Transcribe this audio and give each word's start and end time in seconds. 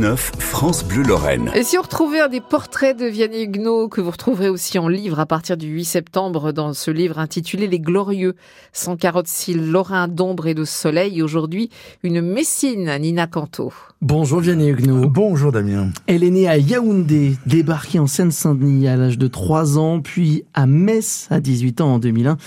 6-9, 0.00 0.16
France 0.16 0.82
Bleu 0.82 1.02
Lorraine. 1.02 1.50
Et 1.54 1.62
si 1.62 1.76
on 1.76 1.82
retrouvait 1.82 2.20
un 2.20 2.28
des 2.28 2.40
portraits 2.40 2.98
de 2.98 3.04
Vianney 3.04 3.42
Huguenot, 3.42 3.88
que 3.88 4.00
vous 4.00 4.10
retrouverez 4.10 4.48
aussi 4.48 4.78
en 4.78 4.88
livre 4.88 5.20
à 5.20 5.26
partir 5.26 5.58
du 5.58 5.66
8 5.66 5.84
septembre 5.84 6.52
dans 6.52 6.72
ce 6.72 6.90
livre 6.90 7.18
intitulé 7.18 7.66
Les 7.66 7.80
Glorieux, 7.80 8.34
sans 8.72 8.96
carottes 8.96 9.28
cils 9.28 9.70
lorrain 9.70 10.08
d'ombre 10.08 10.46
et 10.46 10.54
de 10.54 10.64
soleil, 10.64 11.22
aujourd'hui 11.22 11.68
une 12.02 12.22
Messine, 12.22 12.96
Nina 12.98 13.26
Canto. 13.26 13.74
Bonjour 14.00 14.40
Vianney 14.40 14.70
Huguenot. 14.70 15.10
Bonjour 15.10 15.52
Damien. 15.52 15.90
Elle 16.06 16.24
est 16.24 16.30
née 16.30 16.48
à 16.48 16.56
Yaoundé, 16.56 17.36
débarquée 17.44 17.98
en 17.98 18.06
Seine-Saint-Denis 18.06 18.88
à 18.88 18.96
l'âge 18.96 19.18
de 19.18 19.26
3 19.26 19.78
ans, 19.78 20.00
puis 20.00 20.44
à 20.54 20.64
Metz 20.64 21.26
à 21.28 21.40
18 21.40 21.82
ans 21.82 21.94
en 21.94 21.98
2001. 21.98 22.38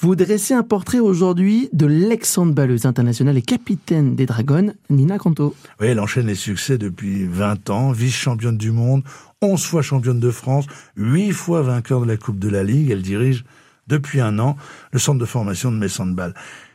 Vous 0.00 0.16
dressez 0.16 0.54
un 0.54 0.62
portrait 0.62 1.00
aujourd'hui 1.00 1.68
de 1.74 1.84
l'ex-handballeuse 1.84 2.86
internationale 2.86 3.36
et 3.36 3.42
capitaine 3.42 4.14
des 4.14 4.24
Dragons, 4.24 4.72
Nina 4.88 5.18
Canto. 5.18 5.54
Oui, 5.78 5.88
elle 5.88 6.00
enchaîne 6.00 6.26
les 6.26 6.34
succès 6.34 6.78
depuis 6.78 7.01
20 7.02 7.70
ans, 7.70 7.92
vice-championne 7.92 8.56
du 8.56 8.70
monde, 8.70 9.02
11 9.40 9.64
fois 9.64 9.82
championne 9.82 10.20
de 10.20 10.30
France, 10.30 10.66
8 10.96 11.32
fois 11.32 11.62
vainqueur 11.62 12.00
de 12.00 12.06
la 12.06 12.16
Coupe 12.16 12.38
de 12.38 12.48
la 12.48 12.62
Ligue. 12.62 12.90
Elle 12.90 13.02
dirige 13.02 13.44
depuis 13.88 14.20
un 14.20 14.38
an 14.38 14.56
le 14.92 14.98
centre 14.98 15.18
de 15.18 15.24
formation 15.24 15.70
de 15.72 15.76
Metz 15.76 15.98
Handball. 16.00 16.34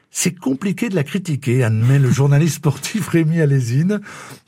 C'est 0.09 0.33
compliqué 0.33 0.89
de 0.89 0.95
la 0.95 1.03
critiquer, 1.03 1.63
admet 1.63 1.99
le 1.99 2.09
journaliste 2.09 2.55
sportif 2.55 3.09
Rémi 3.09 3.41
Alésine, 3.41 4.01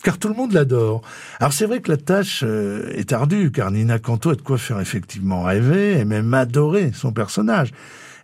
car 0.03 0.17
tout 0.17 0.27
le 0.27 0.33
monde 0.33 0.53
l'adore. 0.53 1.01
Alors 1.39 1.53
c'est 1.53 1.65
vrai 1.65 1.81
que 1.81 1.91
la 1.91 1.97
tâche 1.97 2.43
euh, 2.45 2.91
est 2.95 3.13
ardue, 3.13 3.51
car 3.51 3.69
Nina 3.69 3.99
Canto 3.99 4.31
a 4.31 4.35
de 4.35 4.41
quoi 4.41 4.57
faire 4.57 4.79
effectivement 4.79 5.43
rêver 5.43 5.99
et 5.99 6.05
même 6.05 6.33
adorer 6.33 6.91
son 6.93 7.11
personnage. 7.11 7.71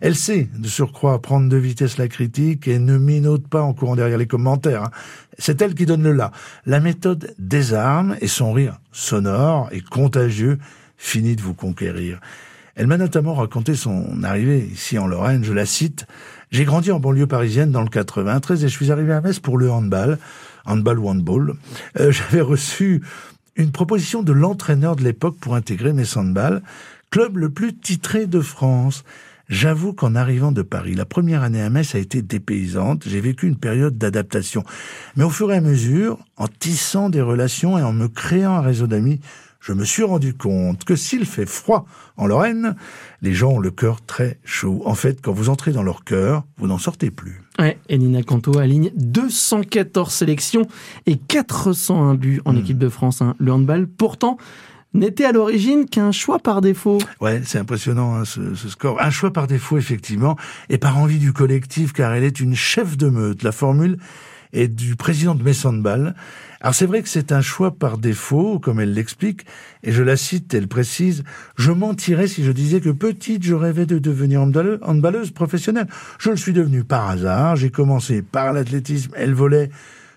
Elle 0.00 0.16
sait, 0.16 0.48
de 0.56 0.68
surcroît, 0.68 1.22
prendre 1.22 1.48
de 1.48 1.56
vitesse 1.56 1.98
la 1.98 2.08
critique 2.08 2.68
et 2.68 2.78
ne 2.78 2.98
minote 2.98 3.46
pas 3.48 3.62
en 3.62 3.72
courant 3.72 3.96
derrière 3.96 4.18
les 4.18 4.26
commentaires. 4.26 4.84
Hein. 4.84 4.90
C'est 5.38 5.62
elle 5.62 5.74
qui 5.74 5.86
donne 5.86 6.02
le 6.02 6.12
là. 6.12 6.32
La 6.66 6.80
méthode 6.80 7.34
désarme 7.38 8.16
et 8.20 8.28
son 8.28 8.52
rire 8.52 8.78
sonore 8.92 9.68
et 9.72 9.80
contagieux 9.80 10.58
finit 10.96 11.36
de 11.36 11.42
vous 11.42 11.54
conquérir. 11.54 12.20
Elle 12.76 12.88
m'a 12.88 12.98
notamment 12.98 13.34
raconté 13.34 13.74
son 13.74 14.22
arrivée 14.22 14.68
ici 14.70 14.98
en 14.98 15.06
Lorraine, 15.06 15.42
je 15.44 15.54
la 15.54 15.64
cite. 15.64 16.06
J'ai 16.50 16.66
grandi 16.66 16.92
en 16.92 17.00
banlieue 17.00 17.26
parisienne 17.26 17.70
dans 17.70 17.82
le 17.82 17.88
93 17.88 18.62
et 18.62 18.68
je 18.68 18.72
suis 18.72 18.92
arrivé 18.92 19.14
à 19.14 19.22
Metz 19.22 19.38
pour 19.38 19.56
le 19.56 19.70
handball, 19.70 20.18
handball 20.66 20.98
ou 20.98 21.08
handball. 21.08 21.54
Euh, 21.98 22.10
J'avais 22.12 22.42
reçu 22.42 23.02
une 23.56 23.72
proposition 23.72 24.22
de 24.22 24.32
l'entraîneur 24.32 24.94
de 24.94 25.02
l'époque 25.02 25.38
pour 25.40 25.54
intégrer 25.54 25.94
Metz 25.94 26.18
Handball, 26.18 26.62
club 27.10 27.38
le 27.38 27.48
plus 27.48 27.74
titré 27.74 28.26
de 28.26 28.40
France. 28.40 29.04
J'avoue 29.48 29.94
qu'en 29.94 30.14
arrivant 30.14 30.52
de 30.52 30.60
Paris, 30.60 30.94
la 30.94 31.06
première 31.06 31.44
année 31.44 31.62
à 31.62 31.70
Metz 31.70 31.94
a 31.94 31.98
été 31.98 32.20
dépaysante. 32.20 33.04
J'ai 33.06 33.22
vécu 33.22 33.46
une 33.46 33.56
période 33.56 33.96
d'adaptation. 33.96 34.64
Mais 35.16 35.24
au 35.24 35.30
fur 35.30 35.50
et 35.50 35.56
à 35.56 35.60
mesure, 35.62 36.18
en 36.36 36.48
tissant 36.48 37.08
des 37.08 37.22
relations 37.22 37.78
et 37.78 37.82
en 37.82 37.92
me 37.94 38.08
créant 38.08 38.56
un 38.56 38.60
réseau 38.60 38.86
d'amis, 38.86 39.20
je 39.66 39.72
me 39.72 39.84
suis 39.84 40.04
rendu 40.04 40.32
compte 40.32 40.84
que 40.84 40.94
s'il 40.94 41.26
fait 41.26 41.44
froid 41.46 41.86
en 42.16 42.26
Lorraine, 42.28 42.76
les 43.20 43.32
gens 43.34 43.50
ont 43.52 43.58
le 43.58 43.72
cœur 43.72 44.00
très 44.06 44.38
chaud. 44.44 44.80
En 44.84 44.94
fait, 44.94 45.20
quand 45.20 45.32
vous 45.32 45.48
entrez 45.48 45.72
dans 45.72 45.82
leur 45.82 46.04
cœur, 46.04 46.44
vous 46.58 46.68
n'en 46.68 46.78
sortez 46.78 47.10
plus. 47.10 47.42
Ouais, 47.58 47.76
et 47.88 47.98
Nina 47.98 48.22
Canto 48.22 48.58
aligne 48.58 48.92
214 48.94 50.12
sélections 50.12 50.66
et 51.06 51.16
401 51.16 52.14
buts 52.14 52.40
en 52.44 52.52
Mm. 52.52 52.58
équipe 52.58 52.78
de 52.78 52.88
France. 52.88 53.22
hein. 53.22 53.34
Le 53.38 53.52
handball, 53.52 53.86
pourtant, 53.88 54.38
n'était 54.94 55.24
à 55.24 55.32
l'origine 55.32 55.86
qu'un 55.86 56.12
choix 56.12 56.38
par 56.38 56.60
défaut. 56.60 56.98
Ouais, 57.20 57.42
c'est 57.44 57.58
impressionnant 57.58 58.14
hein, 58.14 58.24
ce, 58.24 58.54
ce 58.54 58.68
score. 58.68 59.00
Un 59.02 59.10
choix 59.10 59.32
par 59.32 59.46
défaut, 59.46 59.78
effectivement, 59.78 60.36
et 60.70 60.78
par 60.78 60.96
envie 60.98 61.18
du 61.18 61.32
collectif, 61.32 61.92
car 61.92 62.12
elle 62.14 62.24
est 62.24 62.40
une 62.40 62.54
chef 62.54 62.96
de 62.96 63.08
meute. 63.08 63.42
La 63.42 63.52
formule 63.52 63.98
est 64.56 64.68
du 64.68 64.96
président 64.96 65.34
de 65.34 65.42
Metz 65.42 65.64
Handball. 65.64 66.14
Alors 66.60 66.74
c'est 66.74 66.86
vrai 66.86 67.02
que 67.02 67.08
c'est 67.08 67.32
un 67.32 67.42
choix 67.42 67.70
par 67.70 67.98
défaut, 67.98 68.58
comme 68.58 68.80
elle 68.80 68.94
l'explique, 68.94 69.44
et 69.82 69.92
je 69.92 70.02
la 70.02 70.16
cite, 70.16 70.54
elle 70.54 70.68
précise, 70.68 71.22
je 71.56 71.70
mentirais 71.70 72.26
si 72.26 72.42
je 72.42 72.50
disais 72.50 72.80
que 72.80 72.90
petite, 72.90 73.42
je 73.44 73.54
rêvais 73.54 73.86
de 73.86 73.98
devenir 73.98 74.40
handballe- 74.40 74.78
handballeuse 74.82 75.30
professionnelle. 75.30 75.86
Je 76.18 76.30
le 76.30 76.36
suis 76.36 76.52
devenue 76.52 76.82
par 76.82 77.08
hasard, 77.08 77.56
j'ai 77.56 77.70
commencé 77.70 78.22
par 78.22 78.52
l'athlétisme 78.52 79.12
et 79.16 79.26
le 79.26 79.34
volet. 79.34 79.70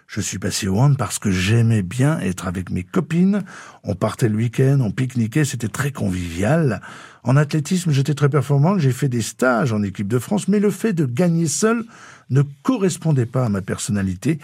Je 0.09 0.21
suis 0.21 0.39
passé 0.39 0.67
au 0.67 0.79
hand 0.79 0.97
parce 0.97 1.19
que 1.19 1.29
j'aimais 1.29 1.83
bien 1.83 2.19
être 2.19 2.47
avec 2.47 2.71
mes 2.71 2.81
copines. 2.81 3.43
On 3.83 3.93
partait 3.93 4.27
le 4.27 4.37
week-end, 4.37 4.79
on 4.81 4.89
pique-niquait, 4.89 5.45
c'était 5.45 5.67
très 5.67 5.91
convivial. 5.91 6.81
En 7.23 7.37
athlétisme, 7.37 7.91
j'étais 7.91 8.15
très 8.15 8.27
performante, 8.27 8.79
j'ai 8.79 8.91
fait 8.91 9.07
des 9.07 9.21
stages 9.21 9.71
en 9.71 9.83
équipe 9.83 10.07
de 10.07 10.17
France, 10.17 10.47
mais 10.47 10.59
le 10.59 10.71
fait 10.71 10.93
de 10.93 11.05
gagner 11.05 11.45
seul 11.45 11.85
ne 12.31 12.41
correspondait 12.63 13.27
pas 13.27 13.45
à 13.45 13.49
ma 13.49 13.61
personnalité. 13.61 14.39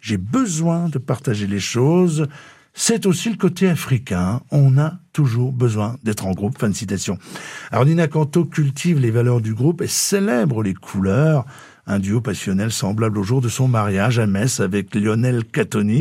J'ai 0.00 0.16
besoin 0.16 0.88
de 0.88 0.96
partager 0.96 1.46
les 1.46 1.60
choses. 1.60 2.26
C'est 2.72 3.04
aussi 3.04 3.28
le 3.28 3.36
côté 3.36 3.68
africain. 3.68 4.40
On 4.50 4.78
a 4.78 4.94
toujours 5.12 5.52
besoin 5.52 5.98
d'être 6.02 6.26
en 6.26 6.32
groupe. 6.32 6.58
Fin 6.58 6.70
de 6.70 6.74
citation. 6.74 7.18
Alors 7.70 7.84
Nina 7.84 8.08
Canto 8.08 8.46
cultive 8.46 8.98
les 8.98 9.10
valeurs 9.10 9.42
du 9.42 9.52
groupe 9.52 9.82
et 9.82 9.86
célèbre 9.86 10.62
les 10.62 10.72
couleurs. 10.72 11.44
Un 11.92 11.98
duo 11.98 12.20
passionnel 12.20 12.70
semblable 12.70 13.18
au 13.18 13.24
jour 13.24 13.40
de 13.40 13.48
son 13.48 13.66
mariage 13.66 14.20
à 14.20 14.26
Metz 14.28 14.60
avec 14.60 14.94
Lionel 14.94 15.44
Catoni. 15.44 15.98